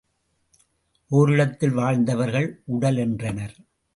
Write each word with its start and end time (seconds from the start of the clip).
ஓரிடத்தில் 1.11 1.73
வாழ்ந்தவர்கள் 1.73 2.61
உடல் 2.65 2.97
என்றனர். 2.97 3.55